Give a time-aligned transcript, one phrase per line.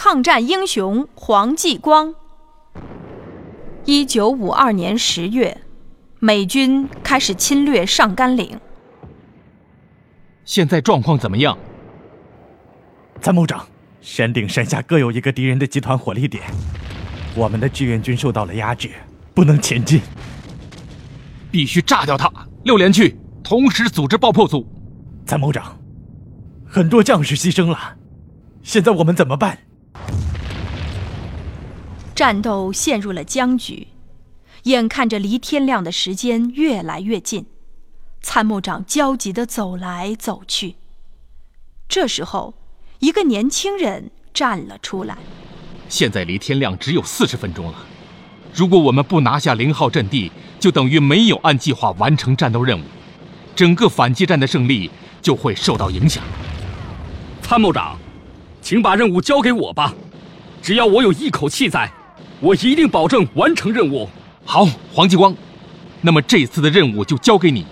[0.00, 2.14] 抗战英雄黄继光。
[3.84, 5.62] 一九五二年十月，
[6.20, 8.60] 美军开始侵略上甘岭。
[10.44, 11.58] 现在状况怎么样？
[13.20, 13.66] 参谋长，
[14.00, 16.44] 山顶、山下各有一个敌人的集团火力点，
[17.34, 18.90] 我们的志愿军受到了压制，
[19.34, 20.00] 不能前进。
[21.50, 22.30] 必须炸掉它！
[22.62, 24.64] 六连去，同时组织爆破组。
[25.26, 25.76] 参谋长，
[26.64, 27.96] 很多将士牺牲了，
[28.62, 29.58] 现在我们怎么办？
[32.18, 33.86] 战斗陷入了僵局，
[34.64, 37.46] 眼看着离天亮的时间越来越近，
[38.20, 40.74] 参谋长焦急地走来走去。
[41.88, 42.54] 这时候，
[42.98, 45.16] 一个年轻人站了出来
[45.88, 47.74] ：“现在离天亮只有四十分钟了，
[48.52, 52.82] 如果我们不拿下零号阵地，就等于没有按计划完成战斗任务，
[53.54, 54.90] 整个反击战的胜利
[55.22, 56.24] 就会受到影响。”
[57.40, 57.96] 参谋长，
[58.60, 59.94] 请把任务交给我吧，
[60.60, 61.88] 只要我有一口气在。
[62.40, 64.08] 我一定保证完成任务。
[64.44, 65.34] 好，黄继光，
[66.00, 67.66] 那么这次的任务就交给你。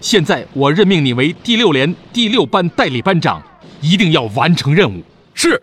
[0.00, 3.42] 现在我任命你为第六连第六班代理班长，
[3.80, 5.02] 一定要完成任务。
[5.34, 5.60] 是。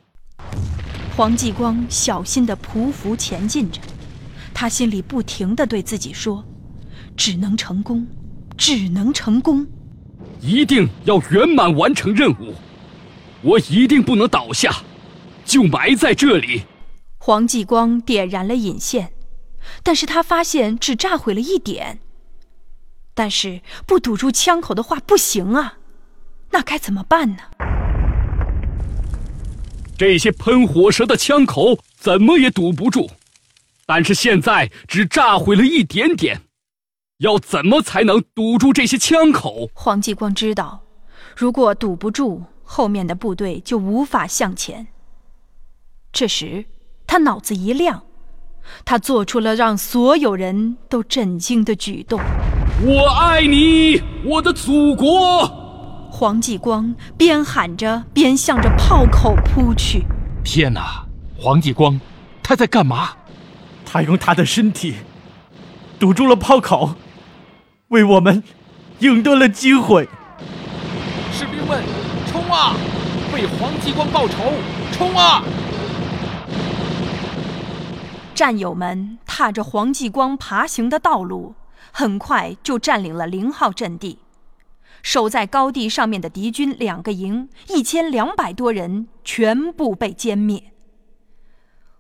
[1.16, 3.80] 黄继光小心地匍匐前进着，
[4.54, 6.44] 他心里不停地对自己说
[7.16, 8.06] ：“只能成功，
[8.58, 9.66] 只能成功，
[10.42, 12.54] 一定要圆满完成任务。
[13.42, 14.76] 我一定不能倒下，
[15.46, 16.64] 就埋在这里。”
[17.26, 19.12] 黄继光点燃了引线，
[19.82, 21.98] 但是他发现只炸毁了一点。
[23.16, 25.80] 但是不堵住枪口的话不行啊，
[26.52, 27.38] 那该怎么办呢？
[29.98, 33.10] 这些喷火舌的枪口怎么也堵不住，
[33.88, 36.44] 但是现在只炸毁了一点点，
[37.18, 39.72] 要怎么才能堵住这些枪口？
[39.74, 40.84] 黄继光知道，
[41.36, 44.86] 如果堵不住，后面的部队就无法向前。
[46.12, 46.66] 这时。
[47.16, 48.02] 他脑子一亮，
[48.84, 52.20] 他做出了让所有人都震惊的举动。
[52.86, 55.48] 我爱你，我的祖国！
[56.12, 60.04] 黄继光边喊着边向着炮口扑去。
[60.44, 61.06] 天哪，
[61.38, 62.02] 黄继光，
[62.44, 63.12] 他在干嘛？
[63.86, 64.96] 他用他的身体
[65.98, 66.96] 堵住了炮口，
[67.88, 68.44] 为我们
[69.00, 70.10] 赢得了机会。
[71.32, 71.82] 士兵们，
[72.30, 72.76] 冲啊！
[73.34, 74.52] 为黄继光报仇，
[74.92, 75.42] 冲啊！
[78.36, 81.56] 战友们踏着黄继光爬行的道路，
[81.94, 84.20] 很快就占领了零号阵地。
[85.02, 90.74] 守在高地上面的敌军两个营，一千两百多人全部被歼灭。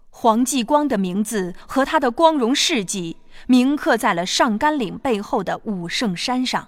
[0.09, 3.15] 黄继光的名字和他的光荣事迹
[3.47, 6.67] 铭刻在了上甘岭背后的武圣山上。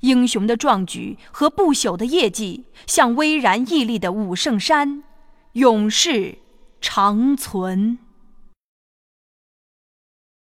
[0.00, 5.04] 英雄的壮举和不朽的业绩，像巍然屹立的武圣山，
[5.52, 6.38] 永世
[6.80, 7.98] 长存。